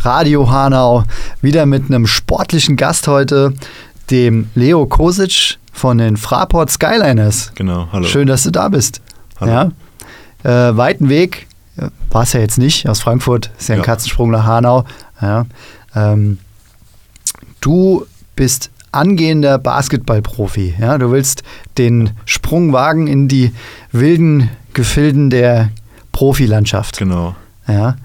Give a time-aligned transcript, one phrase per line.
[0.00, 1.04] Radio Hanau.
[1.42, 3.52] Wieder mit einem sportlichen Gast heute,
[4.10, 7.52] dem Leo Kosic von den Fraport Skyliners.
[7.54, 8.06] Genau, hallo.
[8.06, 9.00] Schön, dass du da bist.
[9.40, 9.70] Hallo.
[10.44, 10.68] Ja.
[10.70, 11.46] Äh, weiten Weg
[12.10, 13.84] war es ja jetzt nicht aus Frankfurt, ist ja ein Ja.
[13.84, 14.84] Katzensprung nach Hanau.
[15.20, 15.46] Ja.
[15.94, 16.38] Ähm,
[17.60, 18.06] du
[18.36, 20.74] bist angehender Basketballprofi.
[20.78, 20.98] Ja?
[20.98, 21.42] Du willst
[21.78, 23.52] den Sprung wagen in die
[23.92, 25.70] wilden Gefilden der
[26.12, 26.98] Profilandschaft.
[26.98, 27.34] Genau.
[27.68, 27.96] Ja.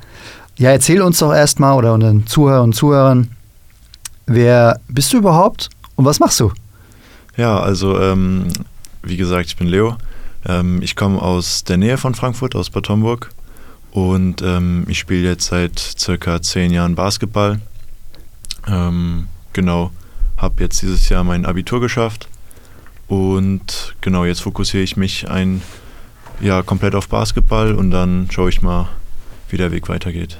[0.58, 3.32] Ja, erzähl uns doch erstmal oder unseren Zuhörern und Zuhörern,
[4.26, 6.52] wer bist du überhaupt und was machst du?
[7.38, 8.48] Ja, also ähm,
[9.04, 9.98] wie gesagt, ich bin Leo.
[10.46, 13.32] Ähm, ich komme aus der Nähe von Frankfurt, aus Bad Homburg.
[13.92, 17.62] Und ähm, ich spiele jetzt seit circa zehn Jahren Basketball.
[18.68, 19.92] Ähm, genau,
[20.38, 22.28] habe jetzt dieses Jahr mein Abitur geschafft.
[23.08, 25.62] Und genau, jetzt fokussiere ich mich ein
[26.42, 28.90] ja, komplett auf Basketball und dann schaue ich mal,
[29.50, 30.38] wie der Weg weitergeht.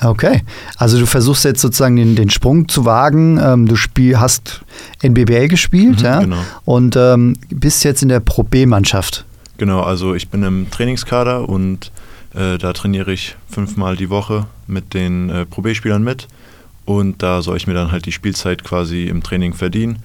[0.00, 0.42] Okay,
[0.76, 3.40] also du versuchst jetzt sozusagen den, den Sprung zu wagen.
[3.42, 4.60] Ähm, du spiel, hast
[5.02, 6.20] NBBL gespielt Mhm, ja?
[6.20, 6.36] genau.
[6.64, 9.24] und ähm, bist jetzt in der Pro B-Mannschaft.
[9.56, 11.90] Genau, also ich bin im Trainingskader und
[12.34, 16.28] äh, da trainiere ich fünfmal die Woche mit den äh, Pro B-Spielern mit.
[16.84, 19.98] Und da soll ich mir dann halt die Spielzeit quasi im Training verdienen.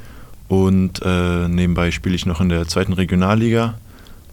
[0.47, 3.75] Und äh, nebenbei spiele ich noch in der zweiten Regionalliga.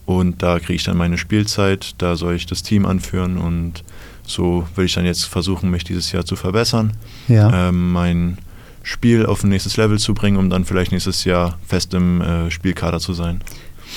[0.06, 3.84] Und da kriege ich dann meine Spielzeit, da soll ich das Team anführen und
[4.30, 6.92] so will ich dann jetzt versuchen, mich dieses Jahr zu verbessern,
[7.28, 7.68] Ja.
[7.68, 8.38] ähm, mein
[8.82, 12.50] Spiel auf ein nächstes Level zu bringen, um dann vielleicht nächstes Jahr fest im äh,
[12.50, 13.40] Spielkader zu sein.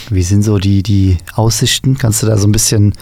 [0.09, 1.97] Wie sind so die, die Aussichten?
[1.97, 2.93] Kannst du da so ein bisschen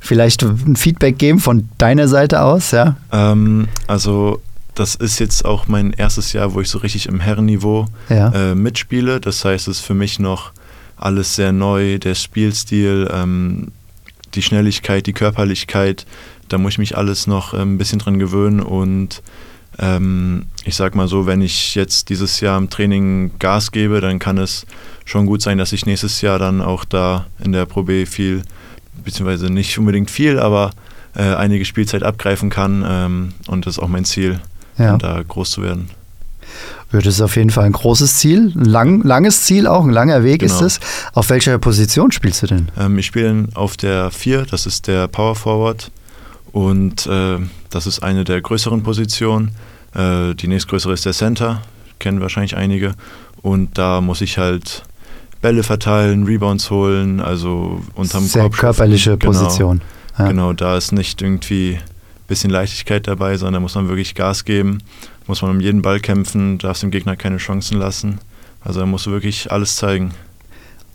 [0.00, 2.70] vielleicht ein Feedback geben von deiner Seite aus?
[2.70, 2.96] Ja.
[3.12, 4.40] Ähm, also
[4.74, 8.28] das ist jetzt auch mein erstes Jahr, wo ich so richtig im Herrenniveau Ja.
[8.30, 9.20] äh, mitspiele.
[9.20, 10.52] Das heißt, es ist für mich noch
[10.96, 13.72] alles sehr neu, der Spielstil, ähm,
[14.34, 16.06] die Schnelligkeit, die Körperlichkeit.
[16.48, 19.22] Da muss ich mich alles noch äh, ein bisschen dran gewöhnen und
[19.78, 24.18] ähm, ich sag mal so, wenn ich jetzt dieses Jahr im Training Gas gebe, dann
[24.18, 24.64] kann es
[25.04, 28.42] schon gut sein, dass ich nächstes Jahr dann auch da in der Pro B viel,
[29.04, 30.70] beziehungsweise nicht unbedingt viel, aber
[31.14, 34.40] äh, einige Spielzeit abgreifen kann ähm, und das ist auch mein Ziel,
[34.78, 34.96] Ja.
[34.96, 35.90] da groß zu werden.
[36.92, 39.90] Ja, Das ist auf jeden Fall ein großes Ziel, ein lang, langes Ziel auch, ein
[39.90, 40.66] langer Weg ist Genau.
[40.66, 40.80] es.
[41.12, 42.68] Auf welcher Position spielst du denn?
[42.78, 45.90] Ähm, ich spiele auf der 4, das ist der Power Forward
[46.56, 47.36] und äh,
[47.68, 49.50] das ist eine der größeren Positionen.
[49.94, 51.60] Äh, die nächstgrößere ist der Center,
[51.98, 52.94] kennen wahrscheinlich einige.
[53.42, 54.82] Und da muss ich halt
[55.42, 59.32] Bälle verteilen, Rebounds holen, also unterm Sehr Korb körperliche Genau.
[59.32, 59.82] Position.
[60.18, 60.28] Ja.
[60.28, 64.46] Genau, da ist nicht irgendwie ein bisschen Leichtigkeit dabei, sondern da muss man wirklich Gas
[64.46, 64.78] geben,
[65.26, 68.18] muss man um jeden Ball kämpfen, darf dem Gegner keine Chancen lassen.
[68.62, 70.12] Also da musst du wirklich alles zeigen.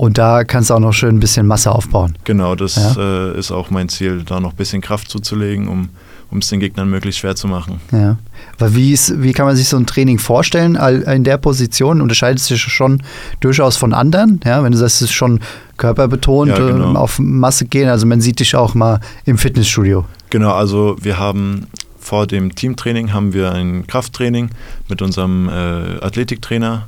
[0.02, 2.18] Und da kannst du auch noch schön ein bisschen Masse aufbauen.
[2.24, 2.96] Genau, das Ja.
[3.34, 5.90] äh, ist auch mein Ziel, da noch ein bisschen Kraft zuzulegen, um
[6.32, 7.82] um es den Gegnern möglichst schwer zu machen.
[7.92, 8.18] Ja.
[8.58, 10.76] Aber wie, ist, wie kann man sich so ein Training vorstellen?
[10.76, 13.04] In der Position unterscheidet sich schon
[13.42, 14.40] durchaus von anderen.
[14.46, 15.42] Ja, wenn du sagst, es ist schon
[15.76, 16.92] körperbetont, Ja, genau.
[16.92, 17.90] ähm, auf Masse gehen.
[17.90, 20.06] Also man sieht dich auch mal im Fitnessstudio.
[20.30, 21.68] Genau, also wir haben
[22.00, 24.52] vor dem Teamtraining haben wir ein Krafttraining
[24.88, 26.88] mit unserem äh, Athletiktrainer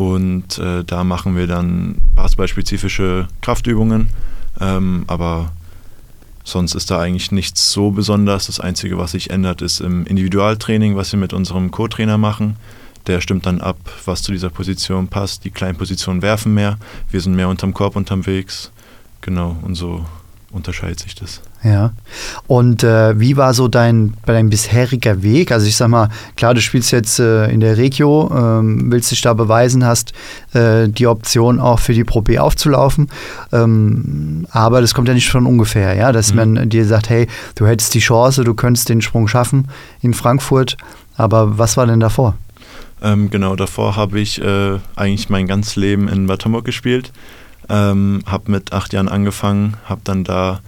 [0.00, 4.08] und äh, da machen wir dann basketballspezifische Kraftübungen,
[4.58, 5.52] ähm, aber
[6.42, 8.46] sonst ist da eigentlich nichts so besonders.
[8.46, 12.56] Das Einzige, was sich ändert, ist im Individualtraining, was wir mit unserem Co-Trainer machen.
[13.08, 15.44] Der stimmt dann ab, was zu dieser Position passt.
[15.44, 16.78] Die kleinen Positionen werfen mehr,
[17.10, 18.72] wir sind mehr unterm Korb unterwegs.
[19.20, 20.06] Genau, und so
[20.52, 21.40] unterscheidet sich das.
[21.62, 21.92] Ja.
[22.46, 25.52] Und äh, wie war so dein, dein bisheriger Weg?
[25.52, 29.20] Also ich sag mal, klar, du spielst jetzt äh, in der Regio, ähm, willst dich
[29.20, 30.12] da beweisen, hast
[30.54, 33.08] äh, die Option auch für die Pro B aufzulaufen.
[33.52, 36.36] Ähm, aber das kommt ja nicht von ungefähr, ja, dass Mhm.
[36.54, 39.68] man dir sagt, hey, du hättest die Chance, du könntest den Sprung schaffen
[40.00, 40.76] in Frankfurt.
[41.16, 42.34] Aber was war denn davor?
[43.02, 47.12] Ähm, genau, davor habe ich äh, eigentlich mein ganzes Leben in Bad Homburg gespielt.
[47.70, 50.60] Ähm, habe mit acht Jahren angefangen, habe dann da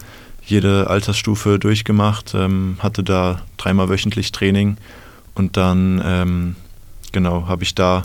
[0.45, 4.77] jede Altersstufe durchgemacht, ähm, hatte da dreimal wöchentlich Training
[5.35, 6.57] und dann ähm,
[7.13, 8.05] genau habe ich da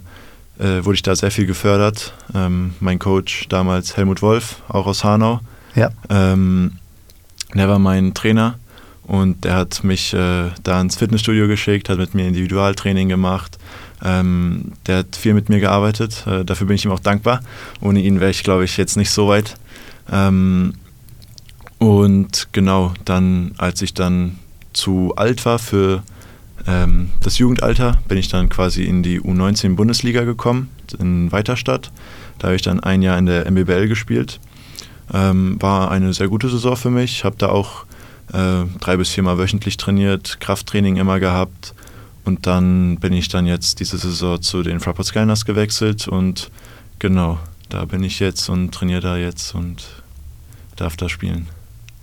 [0.60, 2.14] äh, wurde ich da sehr viel gefördert.
[2.34, 5.40] Ähm, mein Coach damals Helmut Wolf, auch aus Hanau,
[5.76, 5.90] Ja.
[6.10, 6.74] ähm,
[7.54, 8.56] der war mein Trainer
[9.04, 13.58] und der hat mich äh, da ins Fitnessstudio geschickt, hat mit mir Individualtraining gemacht,
[14.04, 17.42] Ähm, der hat viel mit mir gearbeitet, äh, dafür bin ich ihm auch dankbar.
[17.82, 19.56] Ohne ihn wäre ich, glaube ich, jetzt nicht so weit.
[20.12, 20.74] Ähm,
[21.80, 24.40] und genau, dann, als ich dann
[24.74, 26.04] zu alt war für
[26.66, 30.70] ähm, das Jugendalter, bin ich dann quasi in die U19-Bundesliga gekommen,
[31.00, 31.92] in Weiterstadt.
[32.40, 34.40] Da habe ich dann ein Jahr in der MBBL gespielt.
[35.14, 37.24] Ähm, war eine sehr gute Saison für mich.
[37.24, 37.86] Habe da auch
[38.34, 41.74] äh, drei bis viermal wöchentlich trainiert, Krafttraining immer gehabt.
[42.28, 46.52] Und dann bin ich dann jetzt diese Saison zu den Fraport Skyliners gewechselt und
[47.00, 47.40] genau,
[47.70, 49.88] da bin ich jetzt und trainiere da jetzt und
[50.76, 51.48] darf da spielen.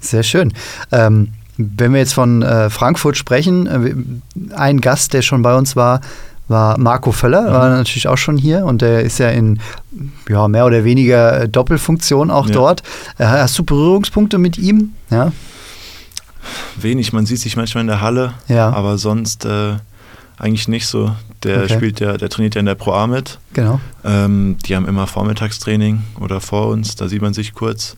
[0.01, 0.55] Sehr schön.
[0.93, 5.77] Ähm, wenn wir jetzt von äh, Frankfurt sprechen, äh, ein Gast, der schon bei uns
[5.77, 6.01] war,
[6.49, 7.53] war Marco Völler, mhm.
[7.53, 9.61] war natürlich auch schon hier und der ist ja in
[10.31, 12.53] ja, mehr oder weniger Doppelfunktion auch ja.
[12.55, 12.83] dort.
[13.19, 14.95] Äh, hast du Berührungspunkte mit ihm?
[15.11, 15.33] Ja.
[16.77, 18.71] Wenig, man sieht sich manchmal in der Halle, ja.
[18.71, 19.75] aber sonst äh,
[20.39, 21.15] eigentlich nicht so.
[21.43, 21.75] Der okay.
[21.75, 23.39] spielt ja, der trainiert ja in der Pro A mit.
[23.53, 23.81] Genau.
[24.05, 27.97] Ähm, die haben immer Vormittagstraining oder vor uns, da sieht man sich kurz.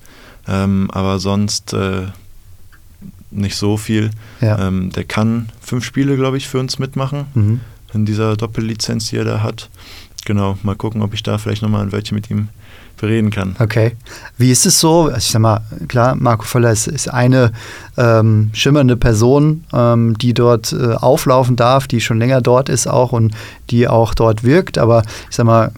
[0.49, 2.07] Ähm, aber sonst äh,
[3.31, 4.11] nicht so viel.
[4.41, 4.67] Ja.
[4.67, 7.27] Ähm, der kann fünf Spiele, glaube ich, für uns mitmachen.
[7.35, 7.61] Mhm.
[7.93, 9.71] In dieser Doppellizenz, die er da hat.
[10.27, 12.49] Genau, mal gucken, ob ich da vielleicht nochmal ein Wörtchen mit ihm
[12.97, 13.55] bereden kann.
[13.61, 13.93] Okay.
[14.39, 15.05] Wie ist es so?
[15.05, 17.53] Also ich sag mal, klar, Marco Völler ist, ist eine
[17.97, 23.13] ähm, schimmernde Person, ähm, die dort äh, auflaufen darf, die schon länger dort ist auch
[23.13, 23.35] und
[23.71, 24.79] die auch dort wirkt.
[24.79, 25.71] Aber ich sag mal,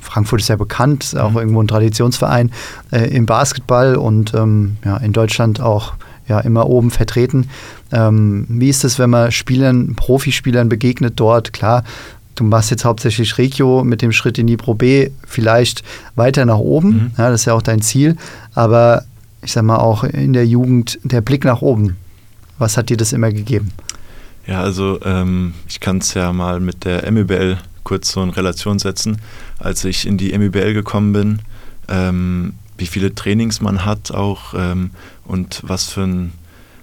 [0.00, 1.38] Frankfurt ist ja bekannt, auch mhm.
[1.38, 2.50] irgendwo ein Traditionsverein
[2.90, 5.92] äh, im Basketball und ähm, ja, in Deutschland auch
[6.28, 7.48] ja, immer oben vertreten.
[7.92, 11.52] Ähm, wie ist es, wenn man Spielern, Profispielern begegnet dort?
[11.52, 11.84] Klar,
[12.34, 15.82] du machst jetzt hauptsächlich Regio mit dem Schritt in die Pro B vielleicht
[16.14, 16.88] weiter nach oben.
[16.88, 17.10] Mhm.
[17.18, 18.16] Ja, das ist ja auch dein Ziel.
[18.54, 19.04] Aber
[19.42, 21.96] ich sag mal auch in der Jugend der Blick nach oben.
[22.58, 23.72] Was hat dir das immer gegeben?
[24.46, 28.78] Ja, also ähm, ich kann es ja mal mit der MEBL kurz so in Relation
[28.78, 29.18] setzen.
[29.58, 31.38] Als ich in die MEBL gekommen bin,
[31.88, 34.90] ähm, wie viele Trainings man hat auch ähm,
[35.24, 36.32] und was für ein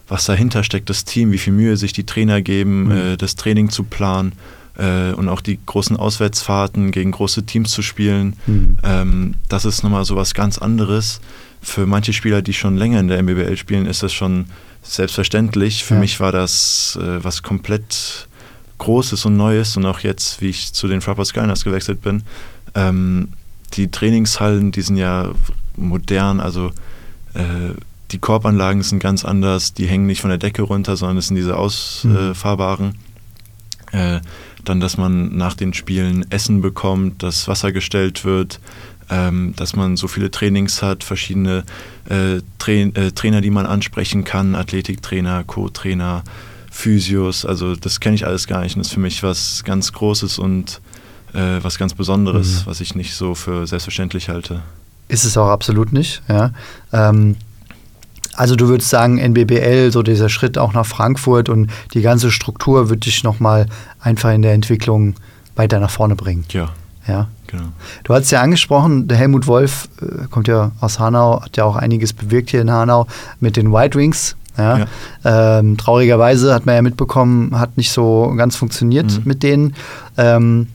[0.07, 2.91] was dahinter steckt, das Team, wie viel Mühe sich die Trainer geben, mhm.
[2.91, 4.33] äh, das Training zu planen
[4.79, 8.35] äh, und auch die großen Auswärtsfahrten gegen große Teams zu spielen.
[8.47, 8.77] Mhm.
[8.83, 11.19] Ähm, das ist nochmal so was ganz anderes.
[11.61, 14.45] Für manche Spieler, die schon länger in der MBBL spielen, ist das schon
[14.81, 15.83] selbstverständlich.
[15.83, 15.99] Für ja.
[15.99, 18.27] mich war das äh, was komplett
[18.77, 22.23] Großes und Neues und auch jetzt, wie ich zu den Fraport Skyliners gewechselt bin.
[22.75, 23.29] Ähm,
[23.73, 25.31] die Trainingshallen, die sind ja
[25.75, 26.67] modern, also
[27.33, 27.73] äh,
[28.11, 31.35] die Korbanlagen sind ganz anders, die hängen nicht von der Decke runter, sondern es sind
[31.35, 32.97] diese ausfahrbaren.
[33.91, 33.99] Mhm.
[33.99, 34.21] Äh,
[34.65, 38.59] dann, dass man nach den Spielen Essen bekommt, dass Wasser gestellt wird,
[39.09, 41.63] ähm, dass man so viele Trainings hat, verschiedene
[42.09, 46.23] äh, Tra äh, Trainer, die man ansprechen kann, Athletiktrainer, Co-Trainer,
[46.71, 49.91] Physios, also das kenne ich alles gar nicht und das ist für mich was ganz
[49.91, 50.81] Großes und
[51.33, 52.69] äh, was ganz Besonderes, mhm.
[52.69, 54.61] was ich nicht so für selbstverständlich halte.
[55.07, 56.51] Ist es auch absolut nicht, ja.
[56.93, 57.35] Ähm,
[58.39, 62.89] also du würdest sagen, NBBL, so dieser Schritt auch nach Frankfurt und die ganze Struktur
[62.89, 63.65] wird dich nochmal
[63.99, 65.15] einfach in der Entwicklung
[65.57, 66.45] weiter nach vorne bringen.
[66.51, 66.69] Ja.
[67.05, 67.27] Ja.
[67.47, 67.65] Genau.
[68.05, 71.75] Du hast ja angesprochen, der Helmut Wolf äh, kommt ja aus Hanau, hat ja auch
[71.75, 73.07] einiges bewirkt hier in Hanau
[73.41, 74.37] mit den White Wings.
[74.57, 74.85] Ja.
[75.25, 75.59] ja.
[75.59, 79.21] Ähm, traurigerweise hat man ja mitbekommen, hat nicht so ganz funktioniert mhm.
[79.25, 79.75] mit denen.
[80.17, 80.67] Ähm,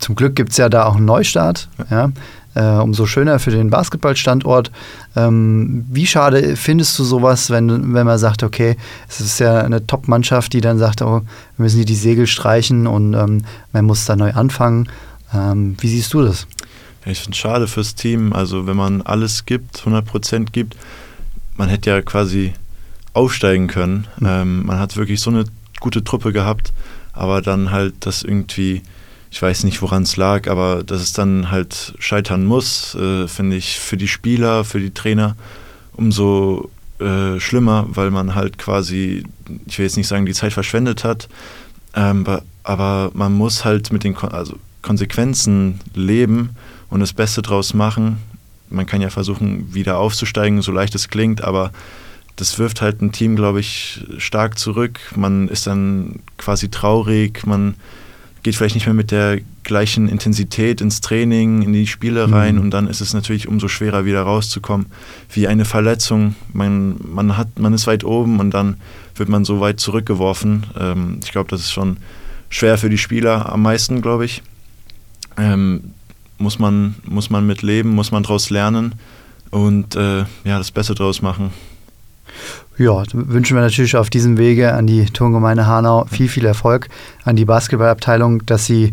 [0.00, 1.68] zum Glück gibt es ja da auch einen Neustart.
[1.90, 2.10] Ja.
[2.54, 4.70] Äh, umso schöner für den Basketballstandort.
[5.16, 8.76] Ähm, wie schade findest du sowas, wenn, wenn man sagt, okay,
[9.08, 11.22] es ist ja eine Top-Mannschaft, die dann sagt, oh,
[11.56, 14.88] wir müssen hier die Segel streichen und ähm, man muss da neu anfangen.
[15.34, 16.46] Ähm, wie siehst du das?
[17.04, 18.32] Ja, ich finde es schade fürs Team.
[18.32, 20.76] Also wenn man alles gibt, 100 Prozent gibt,
[21.56, 22.52] man hätte ja quasi
[23.12, 24.06] aufsteigen können.
[24.18, 24.26] Mhm.
[24.26, 25.44] Ähm, man hat wirklich so eine
[25.80, 26.72] gute Truppe gehabt,
[27.12, 28.82] aber dann halt das irgendwie,
[29.34, 33.56] ich weiß nicht, woran es lag, aber dass es dann halt scheitern muss, äh, finde
[33.56, 35.34] ich für die Spieler, für die Trainer
[35.94, 39.24] umso äh, schlimmer, weil man halt quasi,
[39.66, 41.28] ich will jetzt nicht sagen, die Zeit verschwendet hat,
[41.96, 42.24] ähm,
[42.62, 46.50] aber man muss halt mit den Kon also Konsequenzen leben
[46.88, 48.18] und das Beste draus machen.
[48.70, 51.72] Man kann ja versuchen, wieder aufzusteigen, so leicht es klingt, aber
[52.36, 55.00] das wirft halt ein Team, glaube ich, stark zurück.
[55.16, 57.74] Man ist dann quasi traurig, man
[58.44, 62.34] geht vielleicht nicht mehr mit der gleichen Intensität ins Training, in die Spiele mhm.
[62.34, 62.60] rein mhm.
[62.60, 64.86] und dann ist es natürlich umso schwerer wieder rauszukommen.
[65.30, 68.76] Wie eine Verletzung, man, man, hat, man ist weit oben und dann
[69.16, 70.66] wird man so weit zurückgeworfen.
[70.78, 71.96] Ähm, ich glaube, das ist schon
[72.50, 74.42] schwer für die Spieler am meisten, glaube ich.
[75.38, 75.92] Ähm,
[76.36, 78.94] muss, man, muss man mit leben, muss man daraus lernen
[79.50, 81.50] und äh, ja, das Beste daraus machen.
[82.76, 86.88] Ja, wünschen wir natürlich auf diesem Wege an die Turngemeinde Hanau viel, viel Erfolg,
[87.24, 88.92] an die Basketballabteilung, dass sie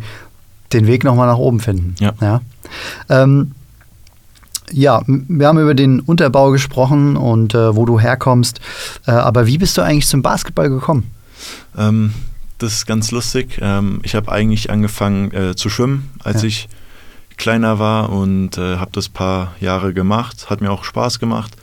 [0.71, 1.95] den Weg nochmal nach oben finden.
[1.99, 2.13] Ja.
[2.21, 2.41] Ja.
[3.09, 3.51] Ähm,
[4.71, 8.61] ja, wir haben über den Unterbau gesprochen und äh, wo du herkommst.
[9.05, 11.11] Äh, aber wie bist du eigentlich zum Basketball gekommen?
[11.77, 12.13] Ähm,
[12.59, 13.57] das ist ganz lustig.
[13.61, 16.47] Ähm, ich habe eigentlich angefangen äh, zu schwimmen, als Ja.
[16.47, 16.69] ich
[17.37, 20.49] kleiner war und äh, habe das paar Jahre gemacht.
[20.49, 21.57] Hat mir auch Spaß gemacht.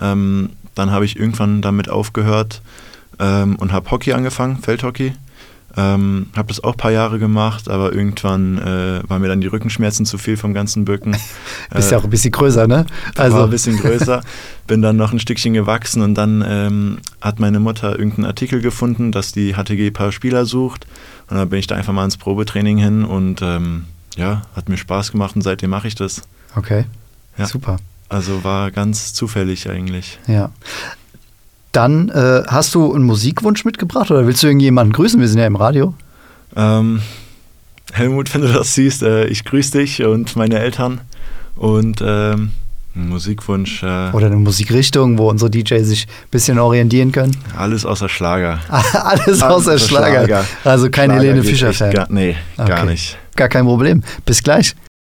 [0.00, 2.62] Ähm, dann habe ich irgendwann damit aufgehört
[3.18, 5.12] ähm, und habe Hockey angefangen, Feldhockey.
[5.74, 9.46] Ähm, habe das auch ein paar Jahre gemacht, aber irgendwann äh, waren mir dann die
[9.46, 11.12] Rückenschmerzen zu viel vom ganzen Bücken.
[11.72, 12.84] Bist Äh, ja auch ein bisschen größer, ne?
[13.16, 14.20] also war ein bisschen größer,
[14.66, 19.12] bin dann noch ein Stückchen gewachsen und dann ähm, hat meine Mutter irgendeinen Artikel gefunden,
[19.12, 20.86] dass die HTG ein paar Spieler sucht
[21.30, 23.86] und dann bin ich da einfach mal ins Probetraining hin und ähm,
[24.16, 26.20] ja, hat mir Spaß gemacht und seitdem mache ich das.
[26.54, 26.84] Okay.
[27.38, 27.46] Ja.
[27.46, 27.78] Super.
[28.12, 30.18] Also war ganz zufällig eigentlich.
[30.26, 30.50] Ja.
[31.72, 35.18] Dann äh, hast du einen Musikwunsch mitgebracht oder willst du irgendjemanden grüßen?
[35.20, 35.94] Wir sind ja im Radio.
[36.54, 37.00] Ähm,
[37.92, 41.00] Helmut, wenn du das siehst, äh, ich grüße dich und meine Eltern
[41.56, 42.50] und ähm,
[42.94, 47.34] Musikwunsch, äh, Oder eine Musikrichtung, wo unsere DJs sich ein bisschen orientieren können.
[47.56, 48.60] alles außer Schlager.
[48.92, 50.44] Alles außer Alles Schlager.
[50.64, 51.92] Also kein Schlager Helene Fischer-Fan.
[51.94, 52.86] Gar, nee, gar Okay.
[52.90, 53.16] nicht.
[53.34, 54.02] Gar kein Problem.
[54.26, 54.74] Bis gleich.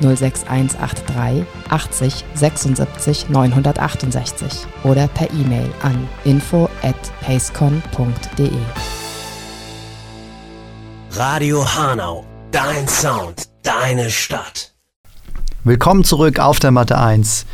[0.00, 8.50] 06183 80 76 968 oder per E-Mail an info at pacecon.de.
[11.12, 14.72] Radio Hanau, dein Sound, deine Stadt.
[15.64, 17.46] Willkommen zurück auf der Matte 1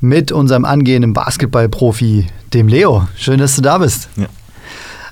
[0.00, 3.08] mit unserem angehenden Basketballprofi, dem Leo.
[3.16, 4.08] Schön, dass du da bist.
[4.16, 4.26] Ja.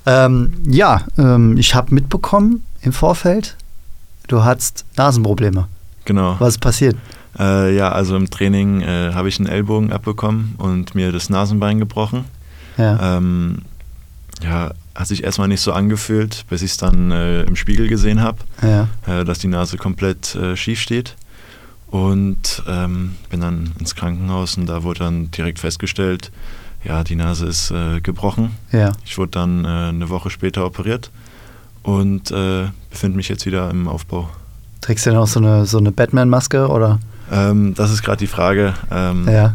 [0.06, 3.56] Ähm, ja, ähm, ich habe mitbekommen im Vorfeld,
[4.28, 5.68] du hattest Nasenprobleme.
[6.08, 6.36] Genau.
[6.38, 6.96] Was ist passiert?
[7.38, 11.78] Äh, ja, also im Training äh, habe ich einen Ellbogen abbekommen und mir das Nasenbein
[11.78, 12.24] gebrochen.
[12.78, 13.18] Ja.
[13.18, 13.58] Ähm,
[14.42, 18.22] ja, hat sich erstmal nicht so angefühlt, bis ich es dann äh, im Spiegel gesehen
[18.22, 18.88] habe, ja.
[19.06, 21.14] äh, dass die Nase komplett äh, schief steht.
[21.88, 26.32] Und ähm, bin dann ins Krankenhaus und da wurde dann direkt festgestellt,
[26.84, 28.56] ja, die Nase ist äh, gebrochen.
[28.72, 28.92] Ja.
[29.04, 31.10] Ich wurde dann äh, eine Woche später operiert
[31.82, 34.30] und äh, befinde mich jetzt wieder im Aufbau.
[34.80, 36.98] Trägst du denn auch so eine, so eine Batman-Maske oder?
[37.32, 39.54] Ähm, das ist gerade die Frage, ähm, Ja.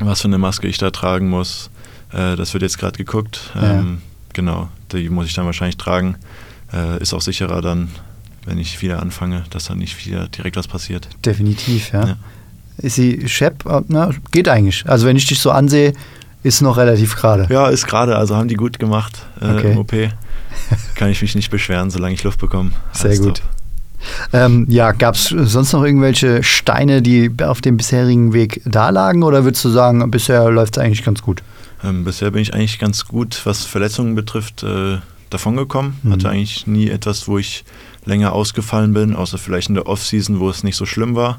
[0.00, 1.70] was für eine Maske ich da tragen muss.
[2.12, 3.50] Äh, das wird jetzt gerade geguckt.
[3.54, 3.78] Ja.
[3.80, 4.02] Ähm,
[4.34, 6.14] Genau, die muss ich dann wahrscheinlich tragen.
[6.72, 7.88] Äh, ist auch sicherer dann,
[8.44, 11.08] wenn ich wieder anfange, dass dann nicht wieder direkt was passiert.
[11.24, 12.06] Definitiv, ja.
[12.08, 12.16] Ja.
[12.76, 13.66] Ist sie Shep?
[13.66, 14.88] Äh, Na, geht eigentlich.
[14.88, 15.92] Also wenn ich dich so ansehe,
[16.44, 17.52] ist noch relativ gerade.
[17.52, 19.72] Ja, ist gerade, also haben die gut gemacht äh, Okay.
[19.72, 19.92] im OP.
[20.94, 22.70] Kann ich mich nicht beschweren, solange ich Luft bekomme.
[22.92, 23.36] Sehr Alles gut.
[23.38, 23.46] top.
[24.32, 29.22] Ähm, ja, gab es sonst noch irgendwelche Steine, die auf dem bisherigen Weg da lagen?
[29.22, 31.42] Oder würdest du sagen, bisher läuft es eigentlich ganz gut?
[31.84, 34.98] Ähm, bisher bin ich eigentlich ganz gut, was Verletzungen betrifft, äh,
[35.30, 35.96] davongekommen.
[36.02, 36.12] Mhm.
[36.12, 37.64] Hatte eigentlich nie etwas, wo ich
[38.04, 41.38] länger ausgefallen bin, außer vielleicht in der Offseason, wo es nicht so schlimm war.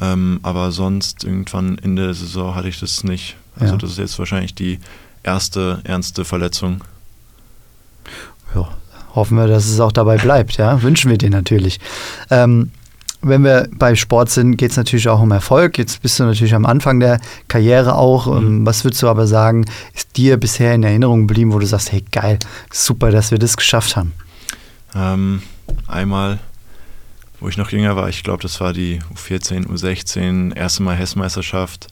[0.00, 3.36] Ähm, aber sonst irgendwann in der Saison hatte ich das nicht.
[3.58, 3.78] Also Ja.
[3.78, 4.78] das ist jetzt wahrscheinlich die
[5.22, 6.82] erste ernste Verletzung.
[8.54, 8.68] Ja,
[9.14, 10.82] hoffen wir, dass es auch dabei bleibt, ja.
[10.82, 11.80] Wünschen wir dir natürlich.
[12.30, 12.70] Ähm,
[13.26, 15.78] wenn wir bei Sport sind, geht es natürlich auch um Erfolg.
[15.78, 18.26] Jetzt bist du natürlich am Anfang der Karriere auch.
[18.26, 21.90] Ähm, was würdest du aber sagen, ist dir bisher in Erinnerung geblieben, wo du sagst,
[21.92, 22.38] hey geil,
[22.70, 24.12] super, dass wir das geschafft haben?
[24.94, 25.42] Ähm,
[25.86, 26.38] einmal,
[27.40, 31.88] wo ich noch jünger war, ich glaube, das war die U14, U16, erste Mal Hessmeisterschaft.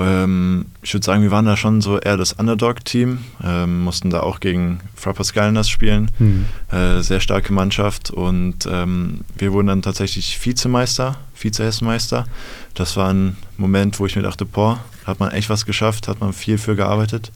[0.00, 4.20] Ähm, ich würde sagen, wir waren da schon so eher das Underdog-Team, ähm, mussten da
[4.20, 6.10] auch gegen Frappers Galnas spielen.
[6.16, 6.46] Hm.
[6.70, 12.24] Äh, sehr starke Mannschaft und ähm, wir wurden dann tatsächlich Vizemeister, Vize-Hessenmeister.
[12.74, 16.20] Das war ein Moment, wo ich mir dachte, boah, hat man echt was geschafft, hat
[16.20, 17.30] man viel für gearbeitet.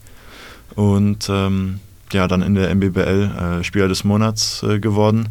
[0.73, 1.79] Und ähm,
[2.11, 5.29] ja, dann in der MBBL äh, Spieler des Monats äh, geworden.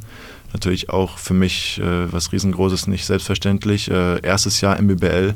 [0.53, 3.91] Natürlich auch für mich äh, was riesengroßes, nicht selbstverständlich.
[3.91, 5.35] Äh, erstes Jahr MBBL,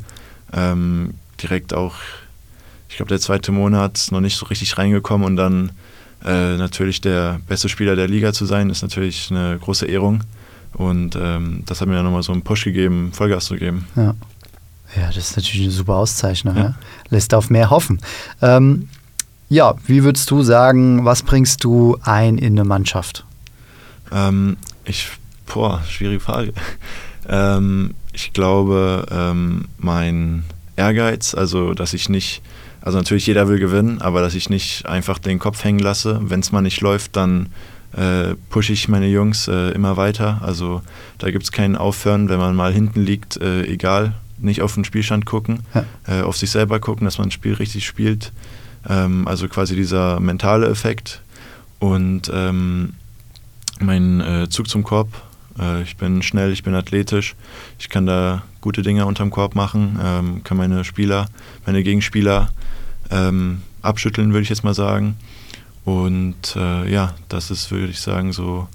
[0.53, 1.95] ähm, direkt auch,
[2.89, 5.73] ich glaube, der zweite Monat noch nicht so richtig reingekommen und dann
[6.25, 10.25] äh, natürlich der beste Spieler der Liga zu sein, ist natürlich eine große Ehrung.
[10.75, 13.87] Und ähm, das hat mir dann nochmal so einen Push gegeben, Vollgas zu geben.
[13.97, 14.15] Ja.
[14.97, 16.57] ja, das ist natürlich eine super Auszeichnung.
[16.57, 16.63] Ja.
[16.63, 16.75] Ja.
[17.09, 18.01] Lässt auf mehr hoffen.
[18.43, 18.89] Ähm,
[19.49, 23.25] ja, wie würdest du sagen, was bringst du ein in eine Mannschaft?
[24.13, 25.09] Ähm, ich
[25.49, 26.53] Boah, schwierige Frage.
[27.31, 30.45] Ähm, ich glaube, ähm, mein
[30.79, 32.41] Ehrgeiz, also dass ich nicht,
[32.81, 36.21] also natürlich jeder will gewinnen, aber dass ich nicht einfach den Kopf hängen lasse.
[36.23, 37.49] Wenn es mal nicht läuft, dann
[37.97, 40.41] äh, pushe ich meine Jungs äh, immer weiter.
[40.43, 40.83] Also
[41.19, 44.85] da gibt es kein Aufhören, wenn man mal hinten liegt, äh, egal, nicht auf den
[44.85, 45.85] Spielstand gucken, Ja.
[46.07, 48.33] äh, auf sich selber gucken, dass man ein Spiel richtig spielt.
[48.89, 51.23] Ähm, also quasi dieser mentale Effekt.
[51.81, 52.95] Und ähm,
[53.81, 55.09] mein äh, Zug zum Korb.
[55.59, 57.35] Äh, ich bin schnell, ich bin athletisch.
[57.79, 61.27] Ich kann da gute Dinge unterm Korb machen, ähm, kann meine Spieler,
[61.67, 62.51] meine Gegenspieler
[63.11, 65.17] ähm, abschütteln, würde ich jetzt mal sagen.
[65.85, 68.69] Und äh, ja, das ist, würde ich sagen, so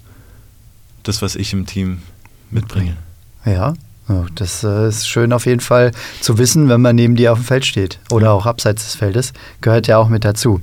[1.03, 2.01] das, was ich im Team
[2.49, 2.97] mitbringe.
[3.45, 3.73] Ja,
[4.09, 7.39] oh, das äh, ist schön auf jeden Fall zu wissen, wenn man neben dir auf
[7.39, 9.33] dem Feld steht oder auch abseits des Feldes.
[9.61, 10.61] Gehört ja auch mit dazu.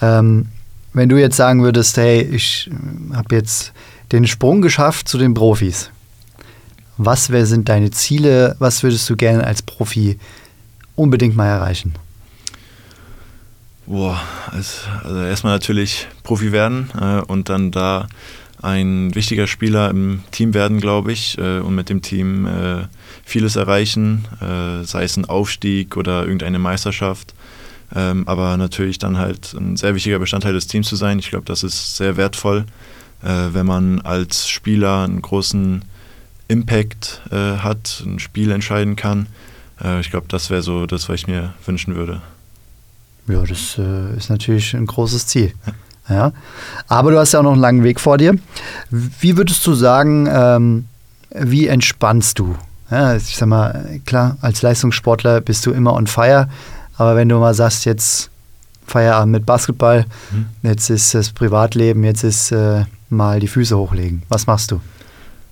[0.00, 0.46] Ähm,
[0.94, 2.70] wenn du jetzt sagen würdest, hey, ich
[3.12, 3.72] habe jetzt
[4.12, 5.90] den Sprung geschafft zu den Profis.
[6.96, 8.56] Was wär, sind deine Ziele?
[8.58, 10.18] Was würdest du gerne als Profi
[10.94, 11.94] unbedingt mal erreichen?
[13.86, 14.20] Boah,
[14.50, 18.08] also, also erstmal natürlich Profi werden äh, und dann da
[18.62, 22.86] ein wichtiger Spieler im Team werden, glaube ich, äh, und mit dem Team äh,
[23.24, 27.34] vieles erreichen, äh, sei es ein Aufstieg oder irgendeine Meisterschaft.
[27.94, 31.18] Ähm, aber natürlich dann halt ein sehr wichtiger Bestandteil des Teams zu sein.
[31.18, 32.64] Ich glaube, das ist sehr wertvoll,
[33.52, 35.82] wenn man als Spieler einen großen
[36.48, 39.26] Impact äh, hat, ein Spiel entscheiden kann.
[39.82, 42.20] Äh, ich glaube, das wäre so das, was ich mir wünschen würde.
[43.26, 45.54] Ja, das äh, ist natürlich ein großes Ziel.
[46.08, 46.32] Ja.
[46.86, 48.34] Aber du hast ja auch noch einen langen Weg vor dir.
[48.90, 50.84] Wie würdest du sagen, ähm,
[51.30, 52.54] wie entspannst du?
[52.90, 56.50] Ja, ich sag mal, klar, als Leistungssportler bist du immer on fire,
[56.98, 58.28] aber wenn du mal sagst, jetzt
[58.86, 60.46] Feierabend mit Basketball, Mhm.
[60.62, 64.22] jetzt ist das Privatleben, jetzt ist äh, mal die Füße hochlegen.
[64.28, 64.80] Was machst du?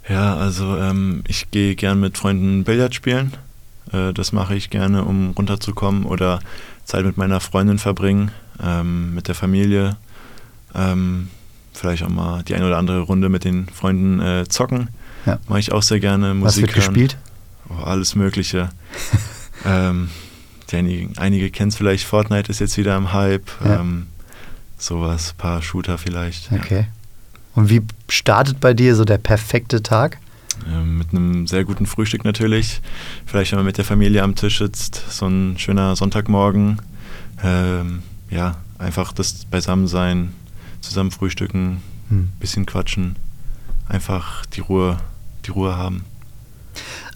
[0.08, 3.34] Ja, also ähm, ich gehe gern mit Freunden Billard spielen.
[3.92, 6.40] Äh, das mache ich gerne, um runterzukommen oder
[6.84, 9.96] Zeit mit meiner Freundin verbringen, ähm, mit der Familie.
[10.74, 11.28] Ähm,
[11.72, 14.88] vielleicht auch mal die eine oder andere Runde mit den Freunden äh, zocken.
[15.26, 15.38] Ja.
[15.48, 16.30] Mache ich auch sehr gerne.
[16.30, 16.94] Was Musik wird hören.
[16.94, 17.16] gespielt?
[17.68, 18.70] Oh, alles Mögliche.
[19.64, 20.10] ähm,
[20.72, 23.50] einige einige kennen es vielleicht, Fortnite ist jetzt wieder im Hype.
[23.62, 23.80] Ja.
[23.80, 24.06] Ähm,
[24.78, 26.50] sowas, paar Shooter vielleicht.
[26.50, 26.86] ja.
[27.54, 30.18] Und wie startet bei dir so der perfekte Tag?
[30.70, 32.80] Ähm, mit einem sehr guten Frühstück natürlich.
[33.26, 36.80] Vielleicht, wenn man mit der Familie am Tisch sitzt, so ein schöner Sonntagmorgen.
[37.42, 40.32] Ähm, ja, einfach das Beisammensein,
[40.80, 42.28] zusammen frühstücken, Hm.
[42.40, 43.16] bisschen quatschen,
[43.88, 44.98] einfach die Ruhe,
[45.46, 46.04] die Ruhe haben.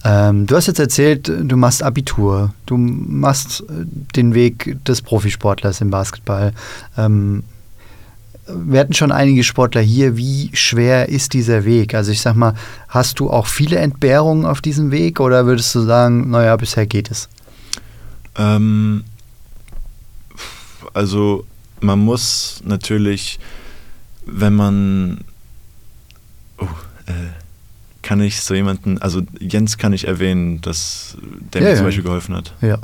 [0.03, 5.81] Ähm, du hast jetzt erzählt, du machst Abitur, du machst äh, den Weg des Profisportlers
[5.81, 6.53] im Basketball.
[6.97, 7.43] Ähm,
[8.49, 10.15] wir hatten schon einige Sportler hier.
[10.17, 11.93] Wie schwer ist dieser Weg?
[11.93, 12.53] Also ich sag mal,
[12.87, 17.11] hast du auch viele Entbehrungen auf diesem Weg oder würdest du sagen, naja, bisher geht
[17.11, 17.27] es?
[18.37, 19.03] Ähm,
[20.93, 21.45] also
[21.81, 23.39] man muss natürlich,
[24.25, 25.21] wenn man,
[26.57, 26.65] oh,
[27.07, 27.11] äh,
[28.01, 31.17] kann ich so jemanden, also Jens kann ich erwähnen, dass
[31.53, 31.77] der Ja, mir ja.
[31.77, 32.53] zum Beispiel geholfen hat.
[32.61, 32.79] Ja,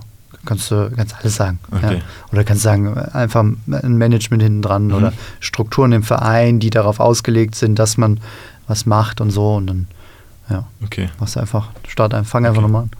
[0.46, 1.60] kannst du kannst alles sagen.
[1.72, 1.96] Okay.
[1.98, 2.02] Ja.
[2.32, 4.94] Oder kannst sagen, einfach ein Management hinten dran Mhm.
[4.94, 8.20] oder Strukturen im Verein, die darauf ausgelegt sind, dass man
[8.68, 9.56] was macht und so.
[9.56, 9.88] Und dann,
[10.50, 11.10] ja, Okay.
[11.20, 12.72] machst du einfach, start einfach, fang einfach Okay.
[12.72, 12.92] nochmal an.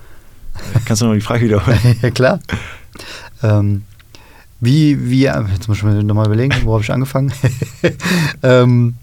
[0.86, 1.80] Kannst du noch die Frage wiederholen?
[2.02, 2.40] ja, klar.
[3.42, 3.84] Ähm,
[4.62, 7.34] wie, wie, jetzt muss ich mir nochmal überlegen, wo habe ich angefangen?
[8.44, 9.03] ähm, äh,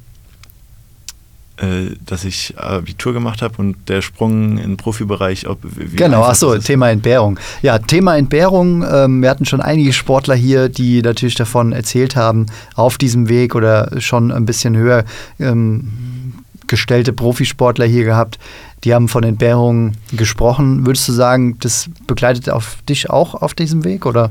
[2.07, 5.59] dass ich Abitur gemacht habe und der Sprung in den Profibereich, ob
[5.95, 6.57] genau, achso.
[6.57, 7.39] Thema Entbehrung.
[7.61, 8.83] Ja, Thema Entbehrung.
[8.91, 13.55] Ähm, wir hatten schon einige Sportler hier, die natürlich davon erzählt haben, auf diesem Weg
[13.55, 15.05] oder schon ein bisschen höher
[15.39, 16.33] ähm,
[16.67, 18.39] gestellte Profisportler hier gehabt.
[18.85, 20.87] Die haben von Entbehrung gesprochen.
[20.87, 24.31] Würdest du sagen, das begleitet auf dich auch auf diesem Weg oder?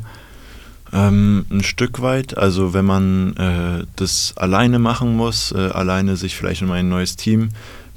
[0.91, 6.35] Ähm, ein Stück weit, also wenn man äh, das alleine machen muss, äh, alleine sich
[6.35, 7.49] vielleicht um ein neues Team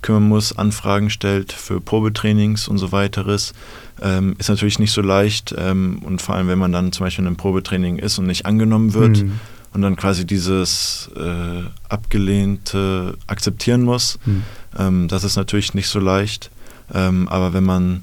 [0.02, 3.54] kümmern muss, Anfragen stellt für Probetrainings und so weiteres,
[4.02, 7.22] ähm, ist natürlich nicht so leicht ähm, und vor allem, wenn man dann zum Beispiel
[7.22, 9.38] in einem Probetraining ist und nicht angenommen wird Mhm.
[9.72, 14.42] und dann quasi dieses äh, abgelehnte akzeptieren muss, Hm.
[14.78, 16.50] ähm, das ist natürlich nicht so leicht,
[16.92, 18.02] ähm, aber wenn man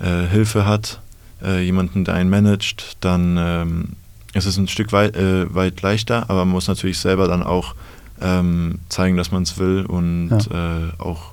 [0.00, 1.00] äh, Hilfe hat,
[1.42, 3.88] äh, jemanden, der einen managt, dann ähm,
[4.34, 7.74] ist es ein Stück weit, äh, weit leichter, aber man muss natürlich selber dann auch
[8.20, 11.32] ähm, zeigen, dass man es will und äh, auch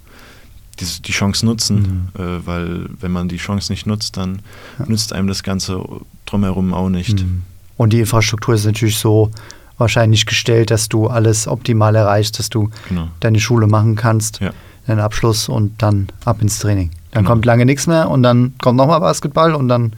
[0.79, 4.39] die, die Chance nutzen, äh, weil wenn man die Chance nicht nutzt, dann
[4.79, 4.85] Ja.
[4.87, 5.83] nützt einem das Ganze
[6.25, 7.21] drumherum auch nicht.
[7.23, 7.43] Mhm.
[7.77, 9.31] Und die Infrastruktur ist natürlich so
[9.77, 13.09] wahrscheinlich gestellt, dass du alles optimal erreichst, dass du Genau.
[13.19, 14.39] deine Schule machen kannst.
[14.39, 14.51] Ja.
[14.87, 16.91] den Abschluss und dann ab ins Training.
[17.11, 17.31] Dann Genau.
[17.31, 19.93] kommt lange nichts mehr und dann kommt nochmal Basketball und dann.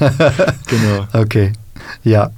[0.66, 1.06] Genau.
[1.12, 1.52] Okay,
[2.04, 2.30] ja.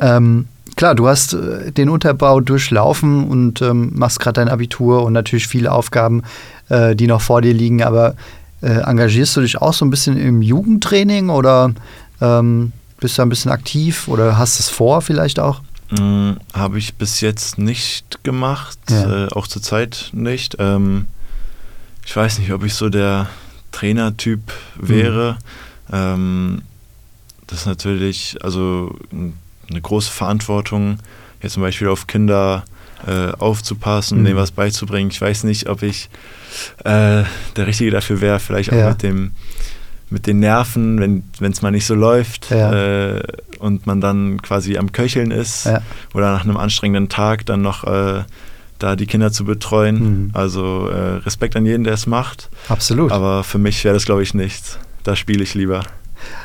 [0.00, 5.12] Ähm, klar, du hast äh, den Unterbau durchlaufen und ähm, machst gerade dein Abitur und
[5.12, 6.22] natürlich viele Aufgaben,
[6.68, 7.82] äh, die noch vor dir liegen.
[7.82, 8.14] Aber
[8.62, 11.72] äh, engagierst du dich auch so ein bisschen im Jugendtraining oder
[12.20, 15.60] ähm, bist du ein bisschen aktiv oder hast es vor vielleicht auch?
[15.90, 19.26] Mm, Habe ich bis jetzt nicht gemacht, Ja.
[19.26, 20.56] äh, auch zur Zeit nicht.
[20.58, 21.06] Ähm,
[22.06, 23.28] ich weiß nicht, ob ich so der
[23.72, 24.40] Trainertyp
[24.76, 25.36] wäre.
[25.92, 26.62] Ähm,
[27.52, 30.98] das ist natürlich also eine große Verantwortung,
[31.42, 32.64] jetzt zum Beispiel auf Kinder
[33.06, 34.24] äh, aufzupassen, Mhm.
[34.24, 35.10] denen was beizubringen.
[35.10, 36.08] Ich weiß nicht, ob ich
[36.84, 37.24] äh,
[37.56, 38.88] der Richtige dafür wäre, vielleicht auch Ja.
[38.90, 39.32] mit dem
[40.08, 41.00] mit den Nerven,
[41.40, 43.14] wenn es mal nicht so läuft Ja.
[43.16, 43.22] äh,
[43.58, 45.80] und man dann quasi am Köcheln ist Ja.
[46.14, 48.24] oder nach einem anstrengenden Tag dann noch äh,
[48.78, 49.96] da die Kinder zu betreuen.
[50.26, 50.30] Mhm.
[50.34, 52.50] Also äh, Respekt an jeden, der es macht.
[52.68, 53.10] Absolut.
[53.10, 54.78] Aber für mich wäre das, glaube ich, nichts.
[55.02, 55.82] Da spiele ich lieber.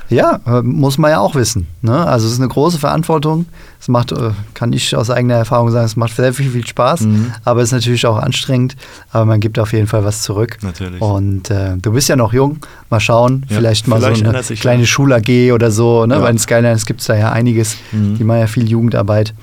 [0.10, 1.68] Ja, äh, muss man ja auch wissen.
[1.82, 2.06] Ne?
[2.06, 3.46] Also es ist eine große Verantwortung.
[3.82, 7.02] Es macht, äh, kann ich aus eigener Erfahrung sagen, es macht sehr viel, viel Spaß,
[7.02, 7.34] Mhm.
[7.44, 8.78] aber es ist natürlich auch anstrengend.
[9.12, 10.60] Aber man gibt auf jeden Fall was zurück.
[10.62, 11.02] Natürlich.
[11.02, 12.60] Und äh, du bist ja noch jung.
[12.90, 14.86] Mal schauen, Ja, vielleicht mal vielleicht so eine kleine.
[14.88, 16.06] Schul-AG oder so.
[16.06, 16.16] Ne?
[16.16, 16.22] Ja.
[16.22, 17.76] Bei den Skylines gibt es da ja einiges.
[17.92, 18.18] Mhm.
[18.18, 19.34] Die machen ja viel Jugendarbeit.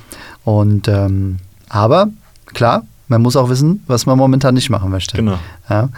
[0.45, 1.37] Und ähm,
[1.69, 2.09] aber
[2.55, 5.17] klar, man muss auch wissen, was man momentan nicht machen möchte.
[5.17, 5.39] Genau.
[5.69, 5.91] Ja.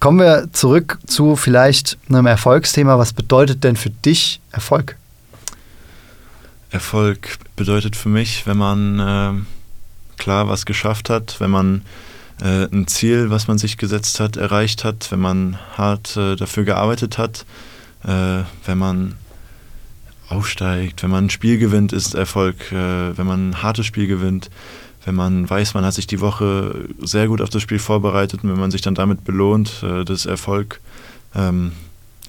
[0.00, 2.98] Kommen wir zurück zu vielleicht einem Erfolgsthema.
[2.98, 4.96] Was bedeutet denn für dich Erfolg?
[6.70, 9.46] Erfolg bedeutet für mich, wenn man ähm,
[10.16, 11.82] klar was geschafft hat, wenn man
[12.42, 16.64] äh, ein Ziel, was man sich gesetzt hat, erreicht hat, wenn man hart äh, dafür
[16.64, 17.44] gearbeitet hat,
[18.04, 19.14] äh, wenn man
[20.28, 24.50] aufsteigt, wenn man ein Spiel gewinnt, ist Erfolg, äh, wenn man ein hartes Spiel gewinnt,
[25.06, 28.50] wenn man weiß, man hat sich die Woche sehr gut auf das Spiel vorbereitet und
[28.52, 30.80] wenn man sich dann damit belohnt, äh, das ist Erfolg.
[31.34, 31.72] Ähm,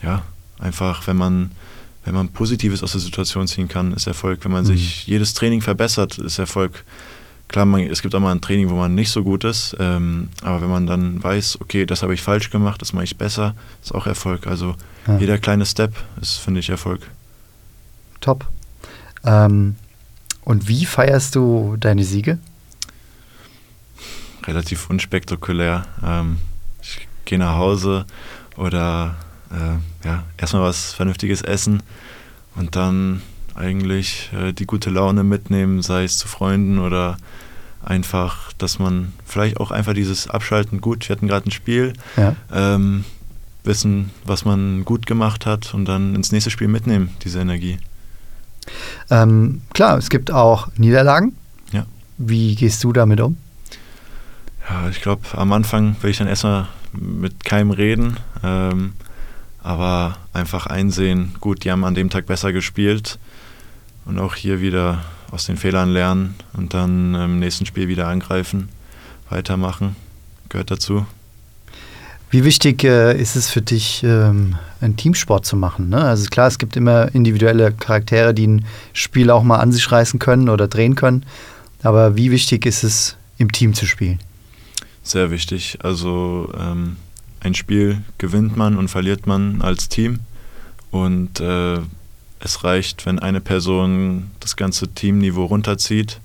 [0.02, 0.24] ja,
[0.60, 1.52] einfach, wenn man
[2.06, 4.46] wenn man Positives aus der Situation ziehen kann, ist Erfolg.
[4.46, 4.68] Wenn man Mhm.
[4.68, 6.86] sich jedes Training verbessert, ist Erfolg.
[7.50, 10.30] Klar, man, es gibt auch mal ein Training, wo man nicht so gut ist, ähm,
[10.42, 13.56] aber wenn man dann weiß, okay, das habe ich falsch gemacht, das mache ich besser,
[13.84, 14.48] ist auch Erfolg.
[14.48, 15.18] Also Ja.
[15.18, 17.02] jeder kleine Step ist, finde ich, Erfolg.
[18.22, 18.46] Top.
[19.26, 19.76] Ähm,
[20.46, 22.38] und wie feierst du deine Siege?
[24.48, 25.86] Relativ unspektakulär.
[26.04, 26.38] Ähm,
[26.82, 28.06] ich gehe nach Hause
[28.56, 29.16] oder
[29.52, 31.84] äh, ja, erstmal was Vernünftiges essen
[32.56, 33.22] und dann
[33.56, 37.18] eigentlich äh, die gute Laune mitnehmen, sei es zu Freunden oder
[37.84, 42.36] einfach, dass man vielleicht auch einfach dieses Abschalten, gut, wir hatten gerade ein Spiel, Ja.
[42.54, 43.04] ähm,
[43.64, 47.78] wissen, was man gut gemacht hat und dann ins nächste Spiel mitnehmen, diese Energie.
[49.10, 51.36] Ähm, klar, es gibt auch Niederlagen.
[51.72, 51.86] Ja.
[52.18, 53.38] Wie gehst du damit um?
[54.70, 58.94] Ja, ich glaube, am Anfang will ich dann erstmal mit keinem reden, ähm,
[59.64, 63.18] aber einfach einsehen, gut, die haben an dem Tag besser gespielt
[64.06, 68.70] und auch hier wieder aus den Fehlern lernen und dann im nächsten Spiel wieder angreifen,
[69.30, 69.96] weitermachen,
[70.50, 71.06] gehört dazu.
[72.30, 75.88] Wie wichtig äh, ist es für dich, ähm, einen Teamsport zu machen?
[75.88, 76.04] Ne?
[76.04, 80.20] Also klar, es gibt immer individuelle Charaktere, die ein Spiel auch mal an sich reißen
[80.20, 81.26] können oder drehen können.
[81.84, 84.20] Aber wie wichtig ist es, im Team zu spielen?
[85.08, 85.80] Sehr wichtig.
[85.84, 86.98] Also ähm,
[87.40, 90.20] ein Spiel gewinnt man und verliert man als Team
[90.92, 91.80] und äh,
[92.42, 96.20] es reicht, wenn eine Person das ganze Teamniveau runterzieht,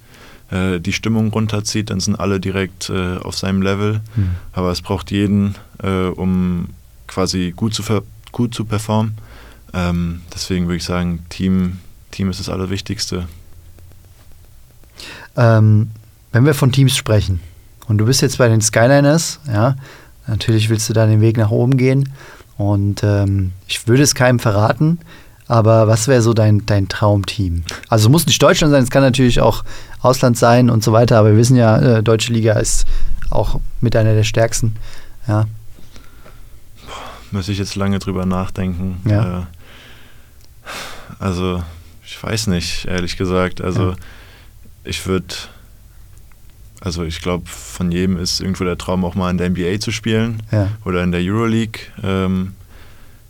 [0.50, 4.00] äh, die Stimmung runterzieht, dann sind alle direkt äh, auf seinem Level.
[4.16, 4.30] Hm.
[4.52, 6.70] Aber es braucht jeden, äh, um
[7.06, 7.84] quasi gut zu,
[8.32, 9.14] gut zu performen.
[9.72, 11.78] Ähm, deswegen würde ich sagen, Team,
[12.10, 13.28] Team ist das Allerwichtigste.
[15.36, 15.92] Ähm,
[16.32, 17.51] wenn wir von Teams sprechen
[17.88, 19.76] und du bist jetzt bei den Skyliners, ja,
[20.26, 22.10] natürlich willst du da den Weg nach oben gehen
[22.56, 24.98] und ähm, ich würde es keinem verraten,
[25.48, 27.64] aber was wäre so dein, dein Traumteam?
[27.88, 29.64] Also es muss nicht Deutschland sein, es kann natürlich auch
[30.00, 32.84] Ausland sein und so weiter, aber wir wissen ja, äh, deutsche Liga ist
[33.30, 34.76] auch mit einer der stärksten.
[35.26, 35.46] Ja,
[37.30, 39.00] Müsste ich jetzt lange drüber nachdenken.
[39.08, 39.38] Ja.
[39.40, 39.42] Äh,
[41.18, 41.62] also,
[42.04, 43.60] ich weiß nicht, ehrlich gesagt.
[43.62, 43.96] Also, Ja.
[44.84, 45.34] ich würde,
[46.84, 49.92] also ich glaube, von jedem ist irgendwo der Traum, auch mal in der NBA zu
[49.92, 50.68] spielen ja.
[50.84, 51.80] oder in der Euroleague.
[52.02, 52.54] Ähm,